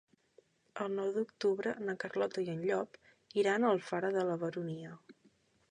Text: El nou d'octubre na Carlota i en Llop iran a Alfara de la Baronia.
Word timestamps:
El 0.85 0.95
nou 0.99 1.11
d'octubre 1.17 1.73
na 1.89 1.95
Carlota 2.05 2.45
i 2.47 2.49
en 2.55 2.65
Llop 2.71 2.99
iran 3.43 3.69
a 3.69 3.71
Alfara 3.77 4.13
de 4.19 4.27
la 4.31 4.41
Baronia. 4.47 4.99